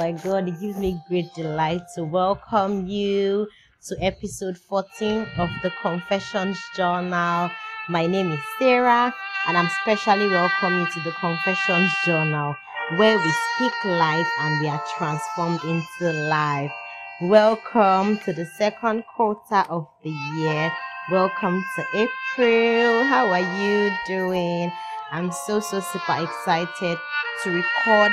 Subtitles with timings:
[0.00, 3.46] my God, it gives me great delight to welcome you
[3.86, 7.50] to episode 14 of the Confessions Journal.
[7.86, 9.14] My name is Sarah,
[9.46, 12.56] and I'm specially welcoming you to the Confessions Journal,
[12.96, 16.72] where we speak life and we are transformed into life.
[17.20, 20.72] Welcome to the second quarter of the year.
[21.10, 23.04] Welcome to April.
[23.04, 24.72] How are you doing?
[25.12, 26.96] I'm so, so super excited
[27.42, 28.12] to record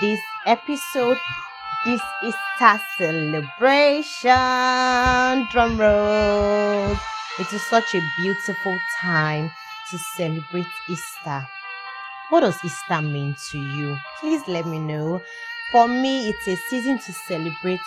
[0.00, 1.18] this episode,
[1.84, 4.30] this is Easter celebration.
[5.50, 6.96] Drum roll.
[7.38, 9.50] It is such a beautiful time
[9.90, 11.46] to celebrate Easter.
[12.30, 13.96] What does Easter mean to you?
[14.20, 15.22] Please let me know.
[15.70, 17.80] For me, it's a season to celebrate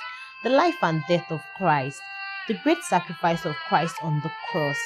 [0.43, 2.01] the life and death of Christ,
[2.47, 4.77] the great sacrifice of Christ on the cross.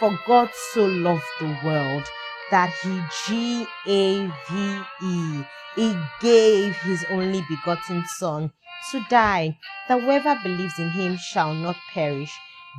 [0.00, 2.08] For God so loved the world
[2.54, 5.42] that he G A V E
[5.74, 8.52] he gave his only begotten son
[8.92, 12.32] to die that whoever believes in him shall not perish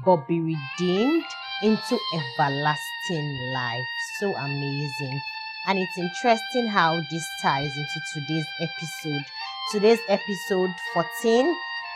[0.06, 1.26] but be redeemed
[1.62, 3.90] into everlasting life.
[4.22, 5.20] So amazing.
[5.68, 9.26] And it's interesting how this ties into today's episode.
[9.74, 11.54] Today's episode 14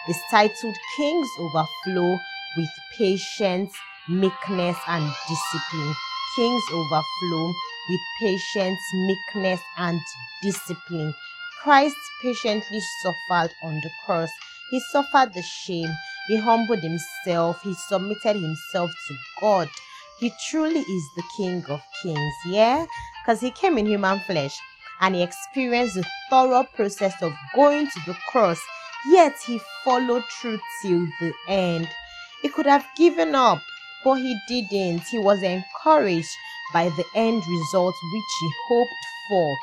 [0.09, 2.19] is titled kings overflow
[2.57, 3.71] with patience
[4.09, 5.95] meekness and discipline
[6.39, 7.53] kings overflow
[7.89, 9.99] with patience, meekness, and
[10.41, 11.13] discipline.
[11.61, 14.29] Christ patiently suffered on the cross.
[14.71, 15.89] He suffered the shame.
[16.29, 17.61] He humbled himself.
[17.61, 19.67] He submitted himself to God.
[20.17, 22.85] He truly is the King of Kings, yeah?
[23.21, 24.57] Because he came in human flesh
[25.01, 28.61] and he experienced the thorough process of going to the cross,
[29.11, 31.89] yet he followed through till the end.
[32.41, 33.59] He could have given up,
[34.03, 35.03] but he didn't.
[35.07, 36.35] He was encouraged
[36.73, 39.57] by the end result which he hoped for.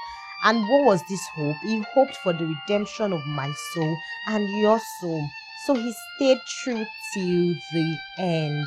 [0.45, 1.57] And what was this hope?
[1.63, 3.97] He hoped for the redemption of my soul
[4.29, 5.29] and your soul.
[5.67, 6.85] So he stayed true
[7.15, 8.67] till the end.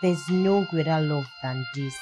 [0.00, 1.94] There's no greater love than this.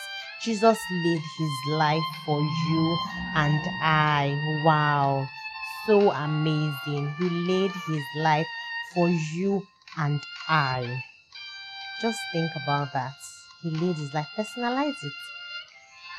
[0.42, 2.98] Jesus laid his life for you
[3.34, 4.34] and I.
[4.64, 5.28] Wow.
[5.86, 7.14] So amazing.
[7.19, 8.46] He laid his life
[8.94, 9.66] for you
[9.98, 11.02] and I.
[12.00, 13.15] Just think about that.
[13.62, 15.12] He laid his life, personalize it.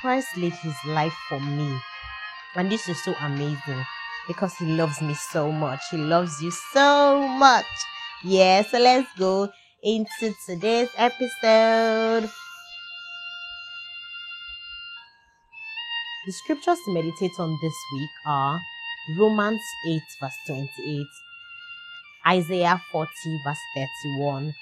[0.02, 1.80] Christ laid his life for me.
[2.56, 3.84] And this is so amazing
[4.28, 5.80] because he loves me so much.
[5.90, 7.66] He loves you so much.
[8.24, 12.30] Yeah, so let's go into today's episode.
[16.28, 18.60] The scriptures to meditate on this week are
[19.18, 21.08] Romans 8, verse 28,
[22.28, 23.10] Isaiah 40,
[23.44, 23.58] verse
[24.04, 24.54] 31,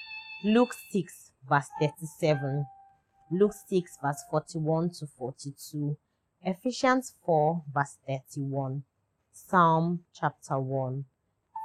[0.44, 2.66] Luke 6, verse 37.
[3.32, 5.98] Luke 6, verse 41 to 42,
[6.44, 8.84] Ephesians 4, verse 31,
[9.34, 11.06] Psalm chapter 1,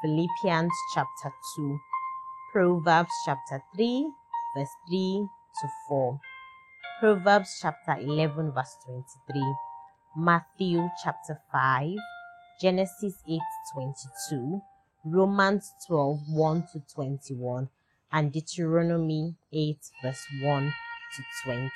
[0.03, 1.79] Philippians chapter 2,
[2.53, 4.11] Proverbs chapter 3,
[4.57, 5.27] verse 3
[5.61, 6.21] to 4,
[7.01, 9.41] Proverbs chapter 11, verse 23,
[10.17, 11.93] Matthew chapter 5,
[12.61, 13.41] Genesis 8,
[13.73, 14.61] 22,
[15.07, 17.69] Romans 12, 1 to 21,
[18.15, 20.75] and Deuteronomy 8, verse 1
[21.17, 21.71] to 20.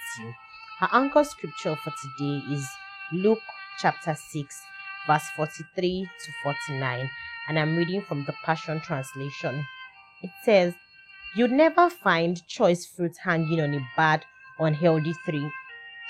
[0.78, 2.64] Her anchor scripture for today is
[3.12, 3.40] Luke
[3.80, 4.62] chapter 6,
[5.08, 7.10] verse 43 to 49,
[7.48, 9.66] and I'm reading from the Passion Translation.
[10.22, 10.74] It says,
[11.34, 14.24] You'd never find choice fruit hanging on a bad,
[14.60, 15.50] unhealthy tree.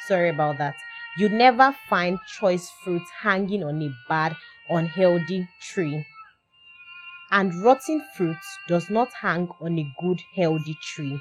[0.06, 0.74] Sorry about that.
[1.16, 4.36] You'd never find choice fruit hanging on a bad,
[4.68, 6.04] unhealthy tree.
[7.30, 11.20] And rotten fruit does not hang on a good, healthy tree.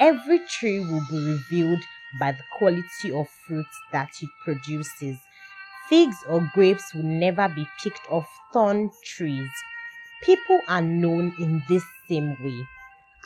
[0.00, 1.82] Every tree will be revealed
[2.18, 5.18] by the quality of fruit that it produces.
[5.88, 9.50] Figs or grapes will never be picked off thorn trees.
[10.22, 12.66] People are known in this same way.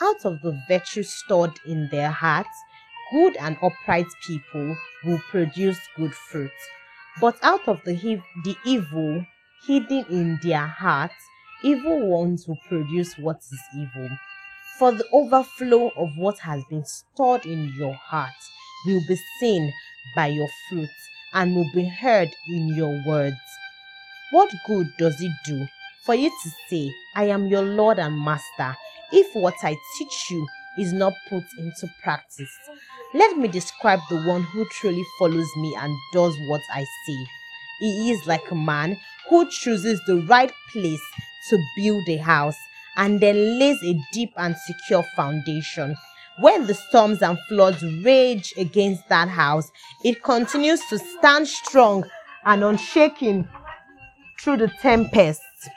[0.01, 2.49] Out of the virtue stored in their hearts,
[3.11, 6.51] good and upright people will produce good fruit.
[7.21, 9.25] But out of the, the evil
[9.65, 11.15] hidden in their hearts,
[11.63, 14.09] evil ones will produce what is evil.
[14.77, 18.33] For the overflow of what has been stored in your heart
[18.85, 19.71] will be seen
[20.15, 20.91] by your fruits
[21.33, 23.37] and will be heard in your words.
[24.31, 25.65] What good does it do
[26.05, 28.75] for you to say, I am your Lord and Master,
[29.11, 30.45] if what I teach you
[30.77, 32.51] is not put into practice?
[33.13, 37.25] Let me describe the one who truly follows me and does what I say.
[37.79, 38.97] He is like a man
[39.29, 41.01] who chooses the right place
[41.49, 42.57] to build a house
[42.97, 45.95] and then lays a deep and secure foundation.
[46.39, 49.71] When the storms and floods rage against that house,
[50.03, 52.05] it continues to stand strong
[52.45, 53.47] and unshaken
[54.39, 55.69] through the tempests.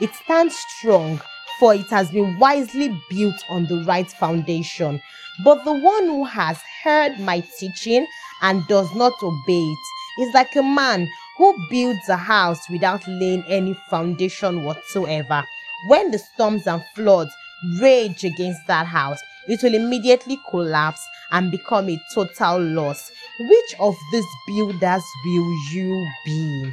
[0.00, 1.20] It stands strong,
[1.58, 5.00] for it has been wisely built on the right foundation.
[5.44, 8.06] But the one who has heard my teaching
[8.42, 11.08] and does not obey it is like a man
[11.38, 15.44] who builds a house without laying any foundation whatsoever.
[15.86, 17.32] When the storms and floods
[17.80, 21.00] rage against that house, it will immediately collapse
[21.30, 23.10] and become a total loss.
[23.40, 26.72] Which of these builders will you be?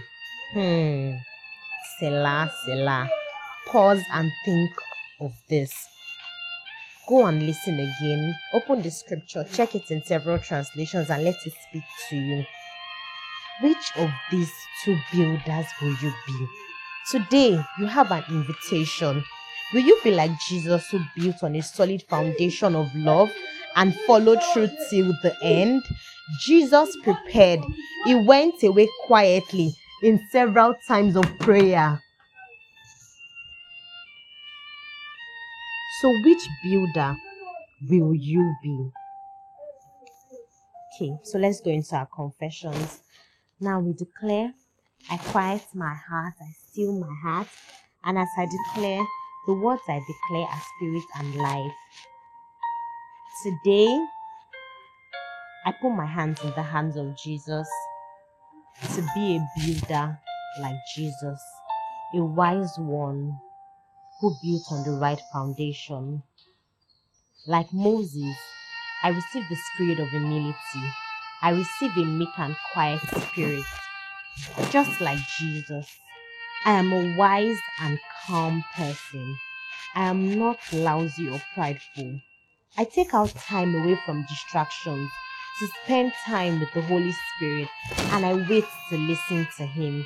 [0.53, 1.17] Hmm.
[1.99, 3.09] Selah, Selah.
[3.67, 4.71] Pause and think
[5.21, 5.71] of this.
[7.07, 8.35] Go and listen again.
[8.53, 12.45] Open the scripture, check it in several translations, and let it speak to you.
[13.61, 14.51] Which of these
[14.83, 16.47] two builders will you be?
[17.09, 19.23] Today, you have an invitation.
[19.73, 23.31] Will you be like Jesus, who built on a solid foundation of love
[23.75, 25.83] and followed through till the end?
[26.41, 27.61] Jesus prepared.
[28.05, 29.73] He went away quietly
[30.03, 32.01] in several times of prayer.
[36.01, 37.15] So, which builder
[37.89, 38.89] will you be?
[40.95, 43.01] Okay, so let's go into our confessions.
[43.61, 44.53] Now we declare,
[45.09, 47.47] I quiet my heart, I still my heart,
[48.03, 49.01] and as I declare,
[49.47, 51.71] the words I declare are spirit and life.
[53.43, 54.05] Today,
[55.65, 57.67] I put my hands in the hands of Jesus
[58.93, 60.19] to be a builder
[60.59, 61.41] like Jesus,
[62.13, 63.39] a wise one
[64.19, 66.23] who built on the right foundation.
[67.47, 68.35] Like Moses,
[69.01, 70.55] I received the spirit of humility.
[71.45, 73.65] I receive a meek and quiet spirit.
[74.71, 75.87] Just like Jesus,
[76.65, 79.37] I am a wise and calm person.
[79.93, 82.19] I am not lousy or prideful.
[82.79, 85.11] I take out time away from distractions
[85.59, 87.69] to spend time with the Holy Spirit
[88.09, 90.03] and I wait to listen to Him.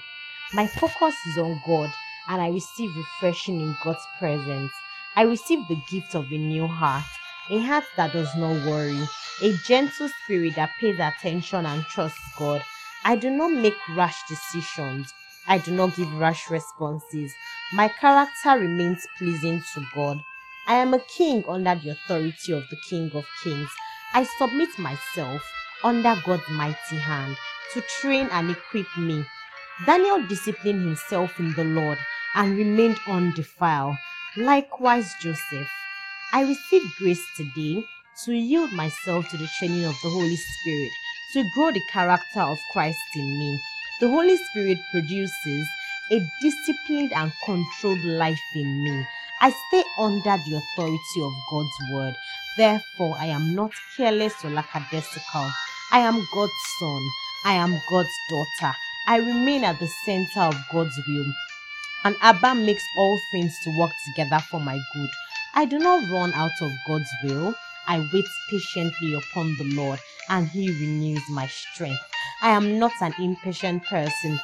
[0.54, 1.90] My focus is on God
[2.28, 4.74] and I receive refreshing in God's presence.
[5.16, 7.06] I receive the gift of a new heart,
[7.50, 9.02] a heart that does not worry,
[9.42, 12.62] a gentle spirit that pays attention and trusts God.
[13.04, 15.14] I do not make rash decisions.
[15.48, 17.34] I do not give rash responses.
[17.74, 20.22] My character remains pleasing to God.
[20.68, 23.70] I am a king under the authority of the King of Kings.
[24.14, 25.42] I submit myself
[25.84, 27.38] under God's mighty hand
[27.74, 29.26] to train and equip me.
[29.86, 31.98] Daniel disciplined himself in the Lord
[32.36, 33.96] and remained undefiled.
[34.38, 35.70] Likewise, Joseph.
[36.32, 37.84] I receive grace today
[38.26, 40.92] to yield myself to the training of the Holy Spirit
[41.34, 43.60] to grow the character of Christ in me.
[44.00, 45.68] The Holy Spirit produces
[46.12, 49.08] a disciplined and controlled life in me.
[49.42, 52.16] I stay under the authority of God's word.
[52.58, 55.50] Therefore, I am not careless or lackadaisical.
[55.92, 57.02] I am God's son.
[57.46, 58.76] I am God's daughter.
[59.08, 61.34] I remain at the center of God's will.
[62.04, 65.10] And Abba makes all things to work together for my good.
[65.54, 67.56] I do not run out of God's will.
[67.88, 70.00] I wait patiently upon the Lord,
[70.30, 72.02] and He renews my strength.
[72.42, 74.40] I am not an impatient person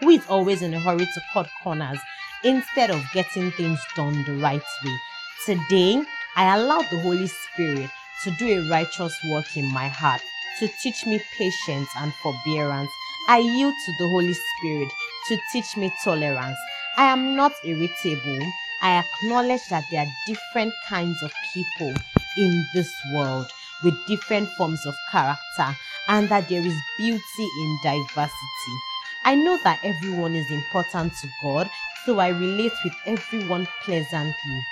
[0.00, 1.98] who is always in a hurry to cut corners
[2.44, 4.96] instead of getting things done the right way.
[5.44, 6.02] Today,
[6.36, 7.90] I allow the Holy Spirit
[8.24, 10.20] to do a righteous work in my heart,
[10.60, 12.90] to teach me patience and forbearance.
[13.28, 14.88] I yield to the Holy Spirit
[15.28, 16.58] to teach me tolerance.
[16.96, 18.40] I am not irritable.
[18.80, 21.94] I acknowledge that there are different kinds of people
[22.36, 23.46] in this world
[23.82, 25.76] with different forms of character
[26.08, 28.76] and that there is beauty in diversity.
[29.24, 31.68] I know that everyone is important to God,
[32.06, 34.62] so I relate with everyone pleasantly.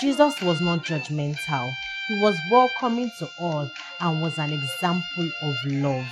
[0.00, 1.72] Jesus was not judgmental.
[2.08, 6.06] He was welcoming to all and was an example of love.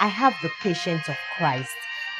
[0.00, 1.70] I have the patience of Christ,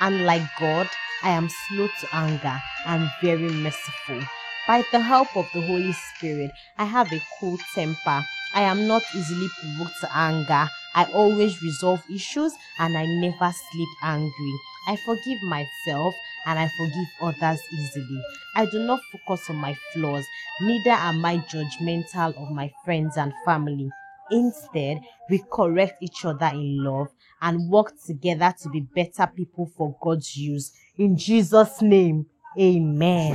[0.00, 0.88] and like God,
[1.23, 4.21] I am slow to anger and very merciful.
[4.67, 8.25] By the help of the Holy Spirit, I have a cool temper.
[8.55, 10.69] I am not easily provoked to anger.
[10.95, 14.55] I always resolve issues and I never sleep angry.
[14.88, 16.14] I forgive myself
[16.47, 18.23] and I forgive others easily.
[18.57, 20.25] I do not focus on my flaws,
[20.61, 23.91] neither am I judgmental of my friends and family.
[24.31, 27.09] Instead, we correct each other in love
[27.41, 30.73] and work together to be better people for God's use.
[31.02, 33.35] In Jesus' name, amen.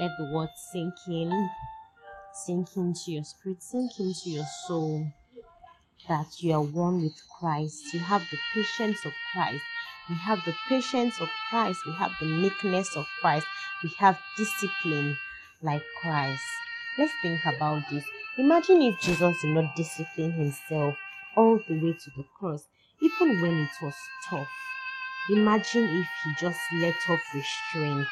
[0.00, 1.50] Let the word sink in,
[2.32, 5.06] sink into your spirit, sink into your soul
[6.08, 7.92] that you are one with Christ.
[7.92, 9.62] You have the patience of Christ.
[10.08, 11.80] We have the patience of Christ.
[11.84, 13.46] We have the meekness of Christ.
[13.84, 15.18] We have discipline
[15.62, 16.42] like Christ.
[16.98, 18.04] Let's think about this.
[18.38, 20.96] Imagine if Jesus did not discipline himself
[21.36, 22.66] all the way to the cross,
[23.00, 23.94] even when it was
[24.28, 24.48] tough.
[25.30, 28.06] Imagine if he just let off restraint.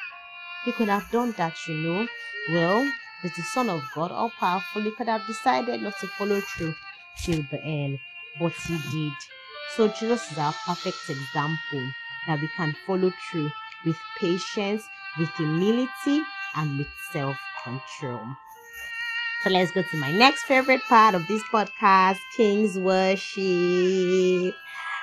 [0.65, 2.09] He could have done that, you know.
[2.51, 2.93] Well,
[3.25, 6.75] as the Son of God, all powerful, he could have decided not to follow through
[7.23, 7.99] till the end,
[8.39, 9.13] but he did.
[9.77, 11.91] So Jesus is our perfect example
[12.27, 13.51] that we can follow through
[13.85, 14.83] with patience,
[15.19, 16.23] with humility,
[16.57, 18.21] and with self control.
[19.43, 24.55] So let's go to my next favorite part of this podcast King's Worship.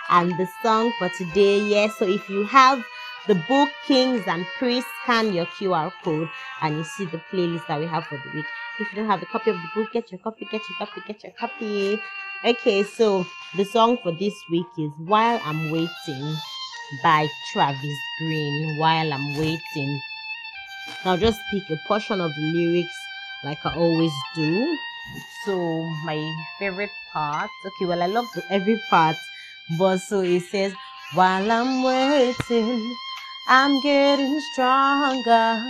[0.10, 1.95] And the song for today, yes.
[1.98, 2.83] So if you have
[3.27, 6.29] the book Kings and Priests, scan your QR code
[6.62, 8.45] and you see the playlist that we have for the week.
[8.79, 11.01] If you don't have a copy of the book, get your copy, get your copy,
[11.07, 12.01] get your copy.
[12.43, 16.36] Okay, so the song for this week is While I'm Waiting
[17.01, 18.77] by Travis Greene.
[18.77, 20.01] While I'm Waiting.
[21.06, 22.96] I'll just pick a portion of the lyrics
[23.44, 24.78] like I always do.
[25.46, 26.18] So my
[26.60, 29.18] favorite part, okay, well I love every part,
[29.78, 30.74] but so it says,
[31.13, 32.96] while I'm waiting,
[33.48, 35.62] I'm getting stronger.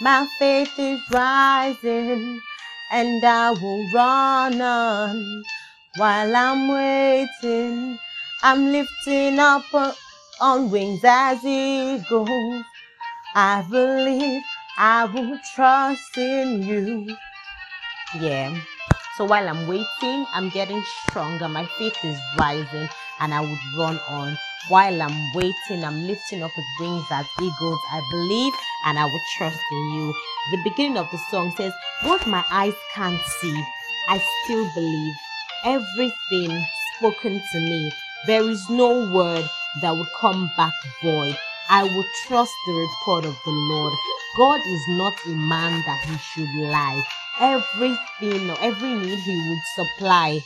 [0.00, 2.40] My faith is rising,
[2.90, 5.44] and I will run on.
[5.96, 7.98] While I'm waiting,
[8.42, 9.92] I'm lifting up uh,
[10.40, 12.64] on wings as eagles.
[13.36, 14.42] I believe
[14.78, 17.16] I will trust in you.
[18.20, 18.56] Yeah.
[19.16, 21.48] So while I'm waiting, I'm getting stronger.
[21.48, 22.88] My faith is rising
[23.18, 24.38] and I would run on.
[24.68, 27.80] While I'm waiting, I'm lifting up with wings as eagles.
[27.90, 28.52] I believe
[28.86, 30.14] and I will trust in you.
[30.52, 31.72] The beginning of the song says,
[32.04, 33.64] What my eyes can't see,
[34.10, 35.14] I still believe.
[35.64, 36.64] Everything
[36.98, 37.90] spoken to me,
[38.28, 39.44] there is no word
[39.80, 40.72] that would come back
[41.02, 41.36] void.
[41.76, 43.94] I will trust the report of the Lord.
[44.36, 47.02] God is not a man that he should lie.
[47.40, 50.38] Everything or every need he would supply.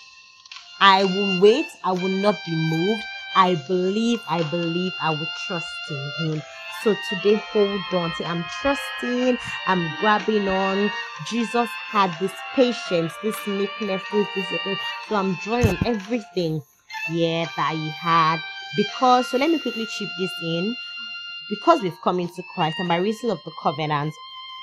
[0.80, 1.66] I will wait.
[1.84, 3.02] I will not be moved.
[3.36, 6.42] I believe, I believe, I will trust in him.
[6.82, 8.10] So today, hold on.
[8.14, 10.90] See, I'm trusting, I'm grabbing on.
[11.26, 14.78] Jesus had this patience, this meekness, this discipline.
[15.10, 16.62] So I'm drawing on everything,
[17.10, 18.40] yeah, that he had.
[18.78, 20.74] Because, so let me quickly chip this in
[21.48, 24.14] because we've come into Christ and by reason of the covenant,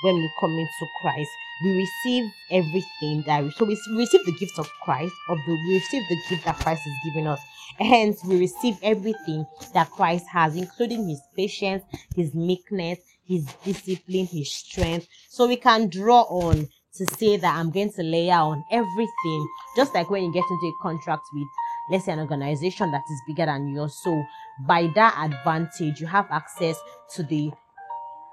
[0.02, 1.30] when we come into Christ,
[1.64, 5.74] we receive everything that we, so we receive the gift of Christ, of the we
[5.74, 7.40] receive the gift that Christ is giving us.
[7.78, 11.82] Hence, we receive everything that Christ has, including his patience,
[12.14, 15.08] his meekness, his discipline, his strength.
[15.28, 19.94] So we can draw on to say that I'm going to layer on everything, just
[19.94, 21.48] like when you get into a contract with
[21.90, 23.94] let's say an organization that is bigger than yours.
[24.02, 24.24] So
[24.66, 26.76] by that advantage, you have access
[27.14, 27.50] to the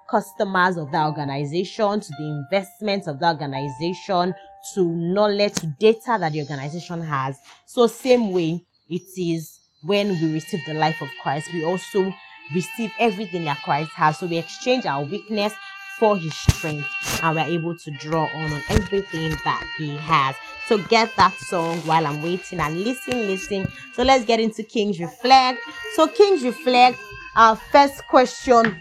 [0.10, 4.34] customers of that organization, to the investments of the organization,
[4.74, 7.38] to knowledge, to data that the organization has.
[7.66, 12.14] So same way it is when we receive the life of Christ, we also
[12.54, 14.20] receive everything that Christ has.
[14.20, 15.54] So we exchange our weakness
[16.00, 16.88] for his strength
[17.22, 20.36] and we're able to draw on on everything that he has.
[20.68, 23.68] So get that song while I'm waiting and listen, listen.
[23.94, 25.60] So let's get into Kings Reflect.
[25.96, 26.98] So Kings Reflect,
[27.36, 28.80] our first question.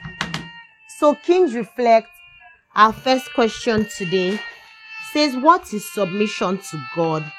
[0.99, 2.09] So Kings Reflect,
[2.75, 4.40] our first question today
[5.12, 7.31] says, What is submission to God?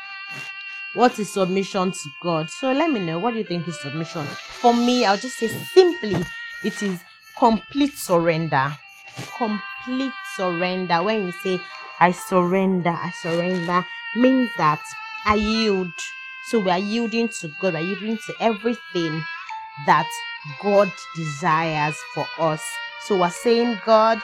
[0.94, 2.50] What is submission to God?
[2.50, 4.26] So let me know what do you think is submission?
[4.62, 6.24] For me, I'll just say simply,
[6.64, 7.00] it is
[7.38, 8.78] complete surrender.
[9.38, 11.04] Complete surrender.
[11.04, 11.60] When you say,
[12.00, 14.82] I surrender, I surrender, means that
[15.26, 15.92] I yield.
[16.50, 19.24] So we are yielding to God, we are yielding to everything
[19.86, 20.08] that
[20.62, 22.62] God desires for us.
[23.08, 24.20] So we're saying, God,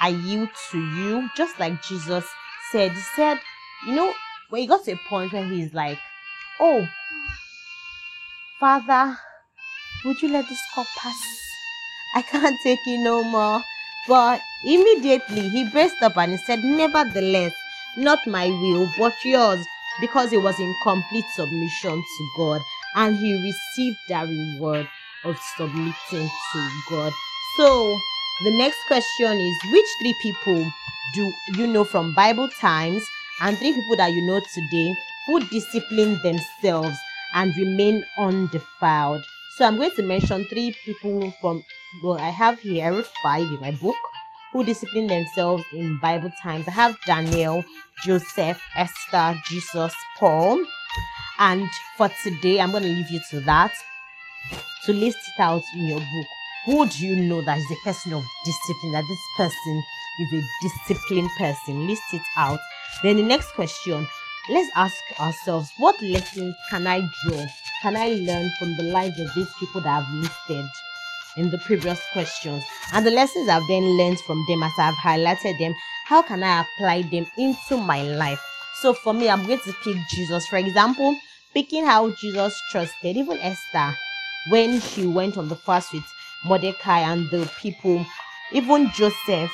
[0.00, 2.24] I yield to you, just like Jesus
[2.70, 2.92] said.
[2.92, 3.38] He said,
[3.86, 4.12] you know,
[4.50, 5.98] when he got to a point where he's like,
[6.60, 6.86] Oh,
[8.60, 9.18] Father,
[10.04, 11.16] would you let this cup pass?
[12.14, 13.60] I can't take it no more.
[14.06, 17.52] But immediately he braced up and he said, Nevertheless,
[17.96, 19.64] not my will, but yours,
[20.00, 22.60] because he was in complete submission to God
[22.96, 24.88] and he received that reward
[25.24, 27.12] of submitting to God.
[27.56, 27.98] So,
[28.44, 30.70] the next question is Which three people
[31.14, 33.02] do you know from Bible times
[33.40, 34.94] and three people that you know today
[35.26, 36.96] who discipline themselves
[37.34, 39.24] and remain undefiled?
[39.56, 41.62] So, I'm going to mention three people from,
[42.02, 43.96] well, I have here, I wrote five in my book
[44.52, 46.66] who discipline themselves in Bible times.
[46.66, 47.64] I have Daniel,
[48.04, 50.64] Joseph, Esther, Jesus, Paul.
[51.38, 53.72] And for today, I'm going to leave you to that
[54.86, 56.26] to list it out in your book.
[56.66, 58.92] Who do you know that is a person of discipline?
[58.92, 59.82] That this person
[60.20, 61.86] is a disciplined person?
[61.86, 62.58] List it out
[63.02, 64.06] Then the next question,
[64.48, 67.44] let's ask ourselves, what lesson can I draw?
[67.84, 70.64] Can I learn from the lives of these people that I've listed
[71.36, 72.64] in the previous questions?
[72.94, 75.74] And the lessons I've then learned from them as I've highlighted them,
[76.06, 78.42] how can I apply them into my life?
[78.80, 80.46] So for me, I'm going to pick Jesus.
[80.46, 81.14] For example,
[81.52, 83.94] picking how Jesus trusted even Esther
[84.48, 86.10] when she went on the fast with
[86.42, 88.06] Mordecai and the people,
[88.50, 89.52] even Joseph,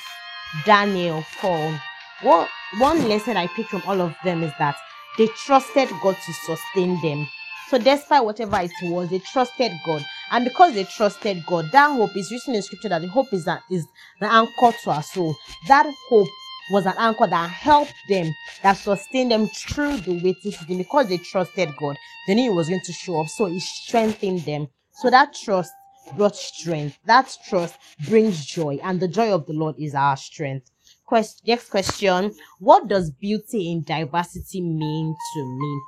[0.65, 1.75] Daniel, Paul.
[2.23, 4.77] What one lesson I picked from all of them is that
[5.19, 7.27] they trusted God to sustain them.
[7.71, 10.05] So despite whatever it was, they trusted God.
[10.33, 13.45] And because they trusted God, that hope is written in scripture that the hope is
[13.45, 13.87] that is
[14.19, 15.37] the anchor to our soul.
[15.69, 16.27] That hope
[16.73, 18.35] was an anchor that helped them,
[18.65, 21.97] that sustained them through the waiting season because they trusted God.
[22.27, 24.67] They knew He was going to show up, so it strengthened them.
[24.95, 25.71] So that trust
[26.17, 26.99] brought strength.
[27.05, 27.77] That trust
[28.09, 30.73] brings joy, and the joy of the Lord is our strength.
[31.07, 35.81] Quest- next question What does beauty in diversity mean to me?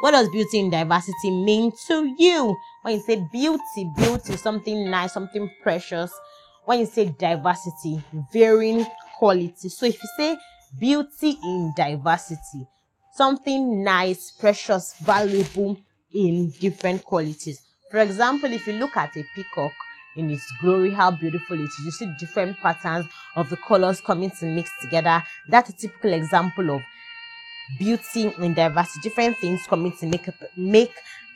[0.00, 2.56] What does beauty in diversity mean to you?
[2.82, 6.12] When you say beauty, beauty, something nice, something precious.
[6.64, 8.86] When you say diversity, varying
[9.18, 9.68] quality.
[9.68, 10.38] So if you say
[10.78, 12.66] beauty in diversity,
[13.14, 15.78] something nice, precious, valuable
[16.12, 17.60] in different qualities.
[17.90, 19.72] For example, if you look at a peacock
[20.16, 23.06] in its glory, how beautiful it is, you see different patterns
[23.36, 25.22] of the colors coming to mix together.
[25.48, 26.82] That's a typical example of
[27.78, 30.94] beauty in diversity, different things coming to make make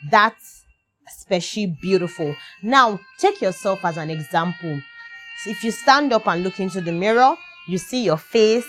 [0.09, 0.35] that
[1.07, 2.35] especially beautiful.
[2.61, 4.81] Now, take yourself as an example.
[5.45, 7.35] If you stand up and look into the mirror,
[7.67, 8.65] you see your face.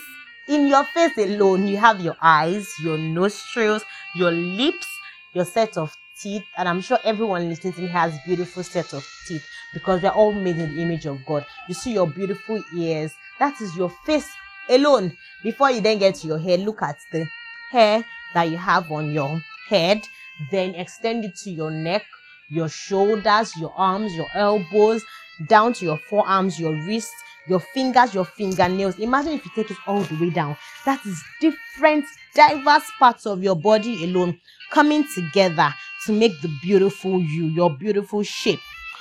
[0.49, 3.85] In your face alone, you have your eyes, your nostrils,
[4.15, 4.87] your lips,
[5.35, 9.07] your set of teeth, and I'm sure everyone listening to me has beautiful set of
[9.26, 11.45] teeth because they're all made in the image of God.
[11.69, 13.13] You see your beautiful ears.
[13.39, 14.28] That is your face
[14.69, 15.17] alone.
[15.43, 17.26] Before you then get to your hair, look at the
[17.71, 18.04] hair
[18.35, 20.02] that you have on your head,
[20.50, 22.04] then extend it to your neck,
[22.50, 25.02] your shoulders, your arms, your elbows,
[25.47, 27.15] down to your forearms, your wrists,
[27.47, 28.99] your fingers, your fingernails.
[28.99, 30.57] Imagine if you take it all the way down.
[30.85, 32.04] That is different,
[32.35, 35.75] diverse parts of your body alone coming together
[36.07, 38.61] to make the beautiful you, your beautiful shape.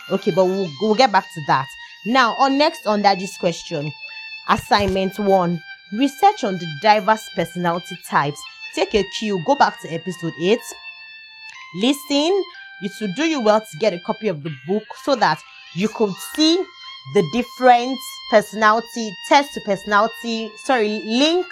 [0.10, 1.66] Okay, but we'll, we'll get back to that.
[2.06, 3.92] Now, on next under this question,
[4.48, 8.40] assignment one, research on the diverse personality types.
[8.76, 10.60] Take a cue, go back to episode 8,
[11.76, 12.44] listen.
[12.82, 15.42] It will do you well to get a copy of the book so that
[15.74, 16.64] you could see
[17.16, 17.98] the different
[18.30, 21.46] personality test to personality sorry link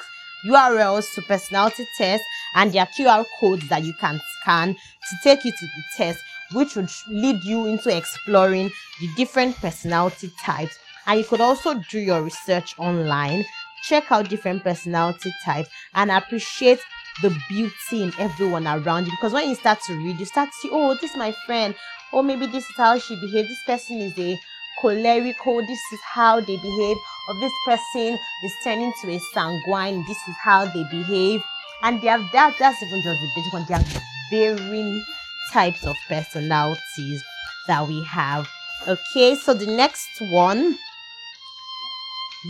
[0.46, 2.26] urls to personality tests
[2.56, 6.20] and their qr codes that you can scan to take you to the test
[6.54, 10.78] which would lead you into exploring the different personality types.
[11.08, 13.46] And you could also do your research online.
[13.84, 16.80] Check out different personality types and appreciate
[17.22, 20.56] the beauty in everyone around you because when you start to read you start to
[20.60, 21.74] see oh this is my friend
[22.12, 24.40] or oh, maybe this is how she behaves this person is a
[24.80, 25.38] choleric.
[25.38, 26.98] cholerical, this is how they behave,
[27.28, 31.42] or this person is turning to a sanguine, this is how they behave.
[31.84, 33.66] And they have that that's even just the basic one.
[33.68, 35.04] There are varying
[35.52, 37.24] types of personalities
[37.68, 38.48] that we have.
[38.88, 40.78] Okay, so the next one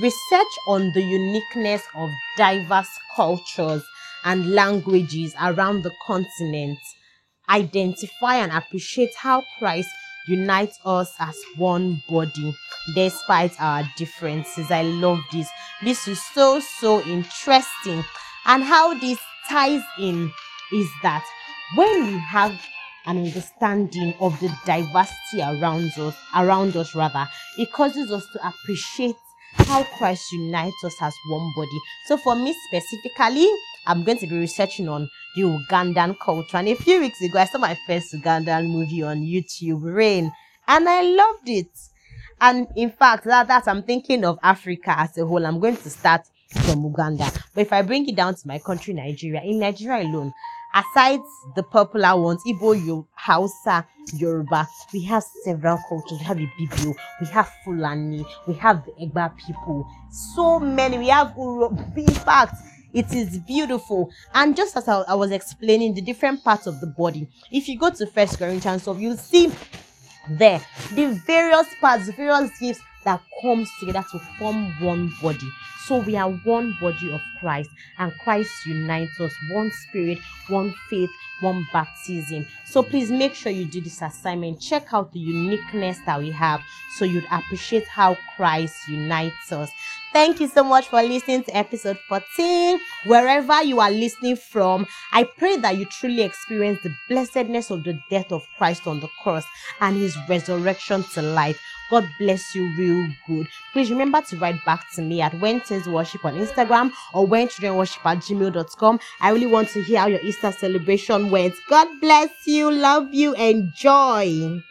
[0.01, 3.83] research on the uniqueness of diverse cultures
[4.25, 6.79] and languages around the continent.
[7.47, 9.89] Identify and appreciate how Christ
[10.27, 12.55] unites us as one body
[12.95, 14.71] despite our differences.
[14.71, 15.47] I love this.
[15.83, 18.03] This is so, so interesting.
[18.45, 20.31] And how this ties in
[20.73, 21.23] is that
[21.75, 22.59] when we have
[23.05, 29.15] an understanding of the diversity around us, around us rather, it causes us to appreciate
[29.53, 31.79] how Christ unites us as one body.
[32.07, 33.47] So for me specifically,
[33.87, 36.57] I'm going to be researching on the Ugandan culture.
[36.57, 40.31] And a few weeks ago, I saw my first Ugandan movie on YouTube, Rain,
[40.67, 41.69] and I loved it.
[42.41, 45.45] And in fact, that, that I'm thinking of Africa as a whole.
[45.45, 46.21] I'm going to start
[46.65, 47.31] from Uganda.
[47.53, 50.33] But if I bring it down to my country, Nigeria, in Nigeria alone,
[50.73, 51.21] aside
[51.55, 56.19] the popular ones, Igbo, Hausa, Yoruba, we have several cultures.
[56.19, 59.87] We have Ibibio, we have Fulani, we have the Egba people.
[60.11, 60.97] So many.
[60.97, 61.97] We have Uro.
[61.97, 62.55] In fact,
[62.95, 64.09] it is beautiful.
[64.33, 67.77] And just as I, I was explaining the different parts of the body, if you
[67.77, 69.51] go to First Corinthians 12, you'll see
[70.29, 70.61] there
[70.93, 75.49] the various parts, various gifts that comes together to form one body.
[75.87, 77.69] So we are one body of Christ,
[77.99, 80.17] and Christ unites us one spirit,
[80.47, 82.47] one faith, one baptism.
[82.65, 84.59] So please make sure you do this assignment.
[84.59, 86.61] Check out the uniqueness that we have
[86.97, 89.69] so you'd appreciate how Christ unites us.
[90.11, 92.79] Thank you so much for listening to episode 14.
[93.05, 97.99] Wherever you are listening from, I pray that you truly experience the blessedness of the
[98.09, 99.43] death of Christ on the cross
[99.81, 101.59] and his resurrection to life.
[101.89, 103.47] God bless you real good.
[103.73, 107.77] Please remember to write back to me at Teens Worship on Instagram or When Children
[107.77, 108.99] Worship at gmail.com.
[109.21, 111.55] I really want to hear how your Easter celebration went.
[111.69, 112.71] God bless you.
[112.71, 113.33] Love you.
[113.35, 114.61] Enjoy.